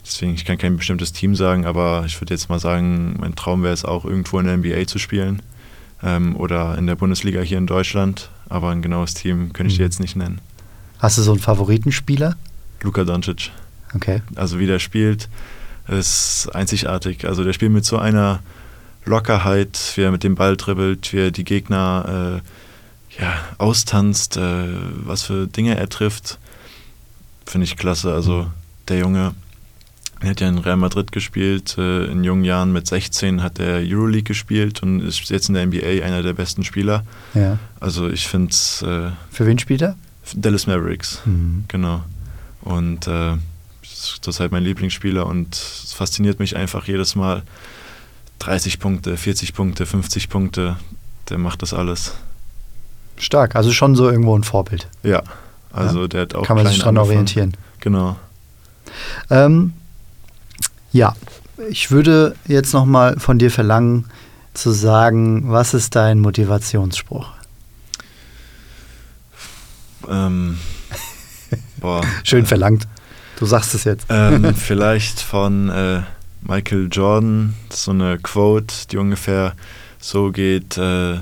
[0.04, 3.62] deswegen, ich kann kein bestimmtes Team sagen, aber ich würde jetzt mal sagen, mein Traum
[3.62, 5.42] wäre es auch, irgendwo in der NBA zu spielen
[6.02, 8.30] ähm, oder in der Bundesliga hier in Deutschland.
[8.48, 9.88] Aber ein genaues Team könnte ich dir Mhm.
[9.88, 10.40] jetzt nicht nennen.
[10.98, 12.36] Hast du so einen Favoritenspieler?
[12.82, 13.50] Luka Doncic.
[13.94, 14.22] Okay.
[14.34, 15.28] Also wie der spielt,
[15.88, 17.26] ist einzigartig.
[17.26, 18.40] Also der spielt mit so einer
[19.04, 22.48] Lockerheit, wie er mit dem Ball dribbelt, wie er die Gegner äh,
[23.18, 24.64] ja, austanzt, äh,
[25.04, 26.38] was für Dinge er trifft.
[27.46, 28.12] finde ich klasse.
[28.14, 28.50] Also
[28.88, 29.34] der Junge,
[30.20, 33.78] er hat ja in Real Madrid gespielt, äh, in jungen Jahren mit 16 hat er
[33.84, 37.04] Euroleague gespielt und ist jetzt in der NBA einer der besten Spieler.
[37.34, 37.58] Ja.
[37.80, 39.96] Also ich finde es äh, Für wen spielt er?
[40.34, 41.64] Dallas Mavericks, Mhm.
[41.68, 42.02] genau.
[42.62, 43.36] Und äh,
[43.82, 47.42] das ist halt mein Lieblingsspieler und es fasziniert mich einfach jedes Mal.
[48.38, 50.76] 30 Punkte, 40 Punkte, 50 Punkte,
[51.28, 52.14] der macht das alles.
[53.16, 54.88] Stark, also schon so irgendwo ein Vorbild.
[55.02, 55.22] Ja,
[55.72, 57.10] also der hat auch Kann man sich dran angefangen.
[57.10, 57.56] orientieren.
[57.80, 58.16] Genau.
[59.30, 59.72] Ähm,
[60.92, 61.14] ja,
[61.70, 64.06] ich würde jetzt nochmal von dir verlangen,
[64.54, 67.26] zu sagen, was ist dein Motivationsspruch?
[70.08, 70.58] Ähm,
[71.80, 72.02] boah.
[72.24, 72.86] Schön verlangt.
[73.38, 74.06] Du sagst es jetzt.
[74.08, 76.02] Ähm, vielleicht von äh,
[76.42, 79.54] Michael Jordan, so eine Quote, die ungefähr
[79.98, 81.18] so geht: äh,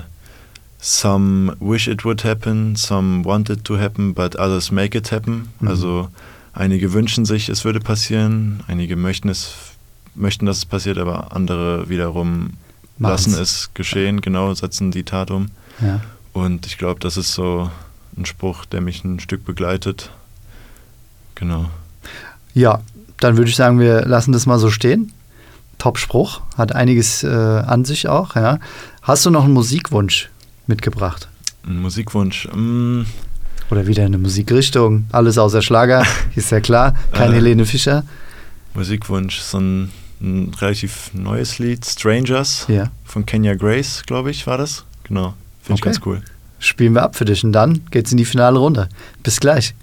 [0.83, 5.49] Some wish it would happen, some want it to happen, but others make it happen.
[5.59, 5.67] Mhm.
[5.67, 6.09] Also
[6.53, 9.53] einige wünschen sich, es würde passieren, einige möchten es,
[10.15, 12.53] möchten, dass es passiert, aber andere wiederum
[12.97, 13.27] Machen's.
[13.27, 15.51] lassen es geschehen, genau, setzen die Tat um.
[15.81, 16.01] Ja.
[16.33, 17.69] Und ich glaube, das ist so
[18.17, 20.09] ein Spruch, der mich ein Stück begleitet.
[21.35, 21.69] Genau.
[22.53, 22.81] ja,
[23.19, 25.13] dann würde ich sagen, wir lassen das mal so stehen.
[25.77, 28.35] Top-Spruch, hat einiges äh, an sich auch.
[28.35, 28.59] Ja.
[29.03, 30.29] Hast du noch einen Musikwunsch
[30.71, 31.27] mitgebracht?
[31.67, 32.47] Ein Musikwunsch.
[32.53, 33.03] Mm,
[33.69, 35.05] Oder wieder eine Musikrichtung?
[35.11, 36.03] Alles außer Schlager,
[36.35, 36.95] ist ja klar.
[37.11, 37.35] Kein Äh.
[37.35, 38.03] Helene Fischer.
[38.73, 42.89] Musikwunsch, so ein, ein relativ neues Lied, Strangers Ja.
[43.05, 44.85] von Kenya Grace, glaube ich, war das.
[45.03, 45.89] Genau, finde ich Okay.
[45.93, 46.21] ganz cool.
[46.59, 48.87] Spielen wir ab für dich und dann geht's in die finale Runde.
[49.23, 49.73] Bis gleich.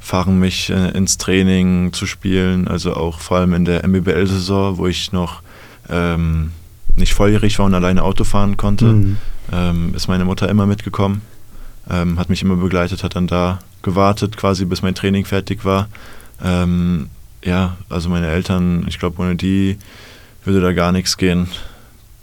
[0.00, 4.86] fahren mich äh, ins Training zu spielen, also auch vor allem in der MBL-Saison, wo
[4.86, 5.42] ich noch
[5.88, 6.52] ähm,
[6.96, 9.16] nicht volljährig war und alleine Auto fahren konnte, Mhm.
[9.52, 11.20] ähm, ist meine Mutter immer mitgekommen,
[11.90, 15.88] ähm, hat mich immer begleitet, hat dann da gewartet, quasi bis mein Training fertig war.
[16.42, 17.08] Ähm,
[17.44, 19.78] ja, also meine Eltern, ich glaube, ohne die
[20.44, 21.48] würde da gar nichts gehen,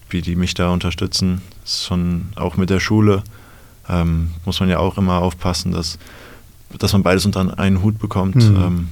[0.09, 1.41] wie die mich da unterstützen.
[1.67, 3.23] Schon auch mit der Schule
[3.89, 5.97] ähm, muss man ja auch immer aufpassen, dass,
[6.77, 8.35] dass man beides unter einen Hut bekommt.
[8.35, 8.55] Mhm.
[8.55, 8.87] Ähm,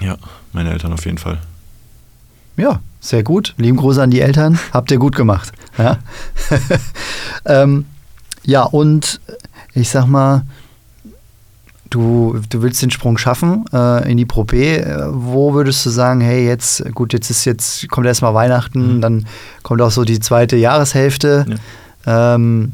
[0.00, 0.16] ja,
[0.52, 1.38] meine Eltern auf jeden Fall.
[2.56, 3.54] Ja, sehr gut.
[3.56, 4.58] Lieben Gruß an die Eltern.
[4.72, 5.52] Habt ihr gut gemacht.
[5.76, 5.98] Ja,
[7.44, 7.86] ähm,
[8.44, 9.20] ja und
[9.74, 10.42] ich sag mal,
[11.90, 14.76] du, du willst den Sprung schaffen äh, in die Pro B.
[14.76, 19.00] Äh, Wo würdest du sagen, hey, jetzt, gut, jetzt ist jetzt, kommt erstmal Weihnachten, Mhm.
[19.00, 19.26] dann
[19.62, 21.46] kommt auch so die zweite Jahreshälfte.
[22.06, 22.72] Ähm,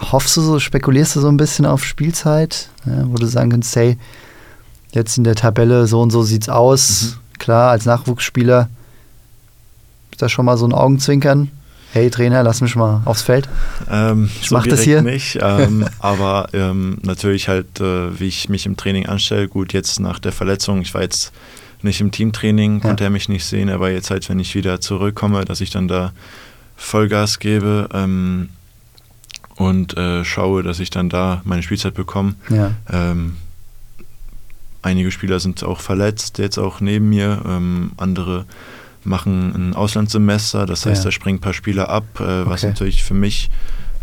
[0.00, 3.74] hoffst du so, spekulierst du so ein bisschen auf Spielzeit, ja, wo du sagen kannst,
[3.76, 3.98] hey,
[4.92, 7.18] jetzt in der Tabelle so und so sieht's aus.
[7.38, 8.68] Klar, als Nachwuchsspieler
[10.12, 11.50] ist das schon mal so ein Augenzwinkern.
[11.92, 13.48] Hey Trainer, lass mich mal aufs Feld.
[13.90, 15.00] Ähm, Ich so mach das hier.
[15.02, 19.48] nicht, ähm, aber ähm, natürlich halt, äh, wie ich mich im Training anstelle.
[19.48, 21.32] Gut, jetzt nach der Verletzung, ich war jetzt
[21.80, 25.44] nicht im Teamtraining, konnte er mich nicht sehen, aber jetzt halt, wenn ich wieder zurückkomme,
[25.44, 26.12] dass ich dann da
[26.76, 28.50] Vollgas gebe ähm,
[29.56, 32.34] und äh, schaue, dass ich dann da meine Spielzeit bekomme.
[32.50, 32.72] Ja.
[32.92, 33.36] Ähm,
[34.82, 37.40] einige Spieler sind auch verletzt, jetzt auch neben mir.
[37.46, 38.44] Ähm, andere
[39.08, 41.08] machen ein Auslandssemester, das heißt, Ja.
[41.08, 42.68] da springen ein paar Spieler ab, äh, was Okay.
[42.72, 43.50] natürlich für mich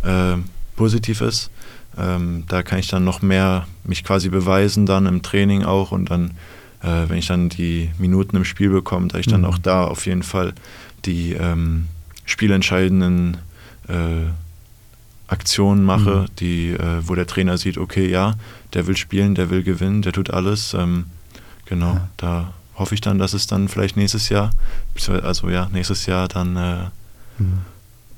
[0.04, 0.36] äh,
[0.76, 1.50] positiv ist.
[1.98, 6.12] Ähm, da kann ich dann noch mehr mich quasi beweisen, dann im Training auch und
[6.12, 6.32] dann,
[6.84, 9.48] äh, wenn ich dann die Minuten im Spiel bekomme, dass ich dann Mhm.
[9.48, 10.54] auch da auf jeden Fall
[11.06, 11.88] die ähm,
[12.26, 13.38] spielentscheidenden
[13.88, 14.28] äh,
[15.28, 16.36] Aktionen mache, Mhm.
[16.39, 18.36] die, äh, wo der Trainer sieht, okay, ja,
[18.74, 20.74] der will spielen, der will gewinnen, der tut alles.
[20.76, 21.06] Ähm,
[21.65, 22.08] genau, Ja.
[22.18, 24.52] da hoffe ich dann, dass es dann vielleicht nächstes Jahr,
[25.24, 26.78] also ja, nächstes Jahr dann äh,
[27.38, 27.60] mhm.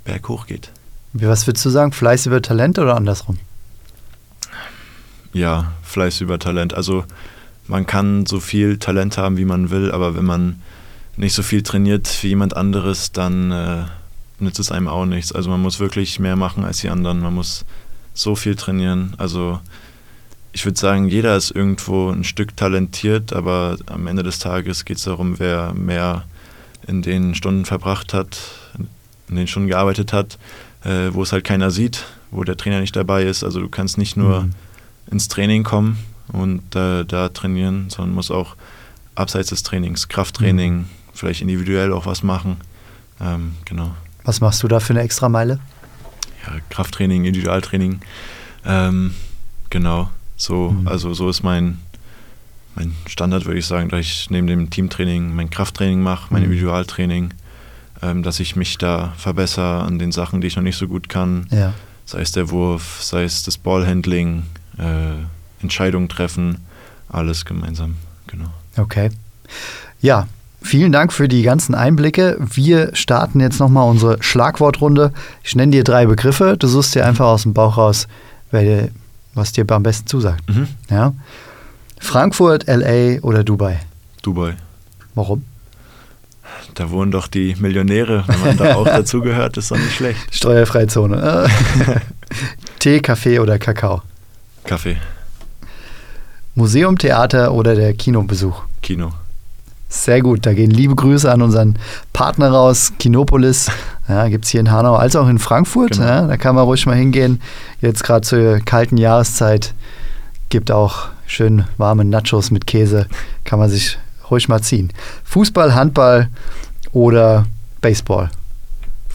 [0.03, 0.71] berghoch geht.
[1.13, 1.91] Was würdest du sagen?
[1.91, 3.37] Fleiß über Talent oder andersrum?
[5.33, 6.73] Ja, Fleiß über Talent.
[6.73, 7.05] Also
[7.67, 10.61] man kann so viel Talent haben, wie man will, aber wenn man
[11.15, 13.83] nicht so viel trainiert wie jemand anderes, dann äh,
[14.39, 15.31] nützt es einem auch nichts.
[15.31, 17.19] Also man muss wirklich mehr machen als die anderen.
[17.19, 17.65] Man muss
[18.13, 19.13] so viel trainieren.
[19.17, 19.59] Also
[20.57, 24.97] ich würde sagen, jeder ist irgendwo ein Stück talentiert, aber am Ende des Tages geht
[24.97, 26.23] es darum, wer mehr
[26.87, 28.39] in den Stunden verbracht hat,
[29.29, 30.39] in den Stunden gearbeitet hat,
[30.83, 33.43] äh, wo es halt keiner sieht, wo der Trainer nicht dabei ist.
[33.43, 34.53] Also du kannst nicht nur mhm.
[35.11, 38.55] ins Training kommen und äh, da trainieren, sondern musst auch
[39.13, 40.85] abseits des Trainings, Krafttraining, mhm.
[41.13, 42.57] vielleicht individuell auch was machen.
[43.21, 43.91] Ähm, genau.
[44.23, 45.59] Was machst du da für eine Extrameile?
[46.47, 47.99] Ja, Krafttraining, Individualtraining.
[48.65, 49.13] Ähm,
[49.69, 50.09] genau.
[50.37, 50.87] So, mhm.
[50.87, 51.79] also so ist mein,
[52.75, 56.51] mein Standard, würde ich sagen, dass ich neben dem Teamtraining mein Krafttraining mache, mein mhm.
[56.51, 57.33] Individualtraining,
[58.03, 61.09] ähm, dass ich mich da verbessere an den Sachen, die ich noch nicht so gut
[61.09, 61.47] kann.
[61.49, 61.73] Ja.
[62.05, 64.43] Sei es der Wurf, sei es das Ballhandling,
[64.77, 66.59] äh, Entscheidungen treffen,
[67.09, 67.95] alles gemeinsam,
[68.27, 68.49] genau.
[68.77, 69.09] Okay.
[69.99, 70.27] Ja,
[70.61, 72.37] vielen Dank für die ganzen Einblicke.
[72.39, 75.11] Wir starten jetzt nochmal unsere Schlagwortrunde.
[75.43, 76.55] Ich nenne dir drei Begriffe.
[76.57, 78.07] Du suchst dir einfach aus dem Bauch raus,
[78.51, 78.91] welche
[79.37, 80.47] was dir am besten zusagt.
[80.49, 80.67] Mhm.
[80.89, 81.13] Ja?
[81.99, 83.79] Frankfurt, LA oder Dubai?
[84.21, 84.55] Dubai.
[85.15, 85.43] Warum?
[86.73, 88.23] Da wohnen doch die Millionäre.
[88.27, 90.35] Wenn man da auch dazugehört, ist doch nicht schlecht.
[90.35, 91.49] Steuerfreie Zone.
[92.79, 94.01] Tee, Kaffee oder Kakao?
[94.63, 94.97] Kaffee.
[96.55, 98.63] Museum, Theater oder der Kinobesuch?
[98.81, 99.11] Kino.
[99.89, 101.79] Sehr gut, da gehen liebe Grüße an unseren
[102.11, 103.71] Partner raus, Kinopolis.
[104.09, 105.91] Ja, Gibt es hier in Hanau als auch in Frankfurt.
[105.93, 106.05] Genau.
[106.05, 107.41] Ja, da kann man ruhig mal hingehen.
[107.81, 109.73] Jetzt gerade zur kalten Jahreszeit
[110.49, 113.07] gibt auch schön warme Nachos mit Käse.
[113.43, 113.97] Kann man sich
[114.29, 114.91] ruhig mal ziehen.
[115.23, 116.29] Fußball, Handball
[116.91, 117.45] oder
[117.81, 118.29] Baseball?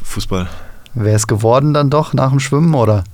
[0.02, 0.48] Fußball.
[0.94, 3.04] Wäre es geworden dann doch nach dem Schwimmen oder?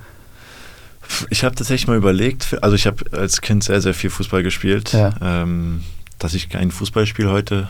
[1.30, 4.92] Ich habe tatsächlich mal überlegt, also ich habe als Kind sehr, sehr viel Fußball gespielt.
[4.92, 5.14] Ja.
[5.22, 5.82] Ähm,
[6.18, 7.68] dass ich kein Fußball spiele heute,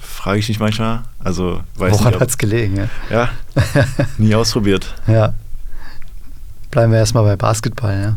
[0.00, 1.02] frage ich mich manchmal.
[1.18, 2.76] Also weiß Woran hat es gelegen?
[2.76, 3.28] Ja, ja
[4.18, 4.94] nie ausprobiert.
[5.06, 5.34] Ja.
[6.70, 8.16] Bleiben wir erstmal bei Basketball, ja.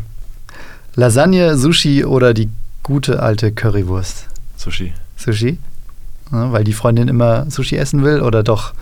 [0.96, 2.50] Lasagne, Sushi oder die
[2.82, 4.26] gute alte Currywurst?
[4.56, 4.92] Sushi.
[5.16, 5.58] Sushi?
[6.32, 8.74] Ja, weil die Freundin immer Sushi essen will oder doch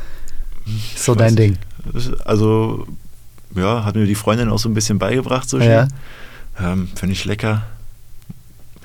[0.96, 1.59] so dein Ding?
[2.24, 2.87] Also,
[3.55, 5.66] ja, hat mir die Freundin auch so ein bisschen beigebracht, Sushi.
[5.66, 5.88] Ja.
[6.61, 7.62] Ähm, Finde ich lecker.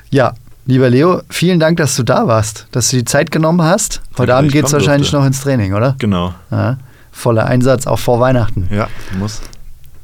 [0.09, 0.35] Ja,
[0.65, 4.01] Lieber Leo, vielen Dank, dass du da warst, dass du die Zeit genommen hast.
[4.11, 5.17] Heute Danke, Abend geht es wahrscheinlich durfte.
[5.17, 5.95] noch ins Training, oder?
[5.99, 6.33] Genau.
[6.51, 6.77] Ja,
[7.11, 8.69] voller Einsatz, auch vor Weihnachten.
[8.71, 8.87] Ja,
[9.19, 9.41] muss.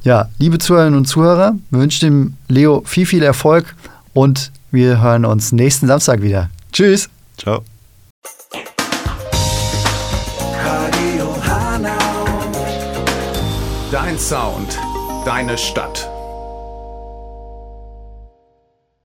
[0.04, 3.74] Ja, liebe Zuhörerinnen und Zuhörer, wir wünschen dem Leo viel, viel Erfolg
[4.14, 6.50] und wir hören uns nächsten Samstag wieder.
[6.74, 7.10] Tschüss.
[7.38, 7.64] Ciao.
[13.92, 14.78] Dein Sound,
[15.26, 16.09] deine Stadt.